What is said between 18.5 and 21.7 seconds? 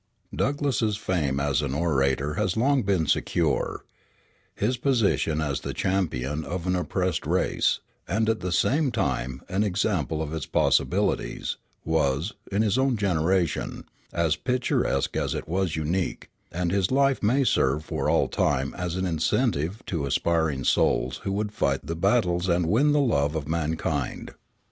as an incentive to aspiring souls who would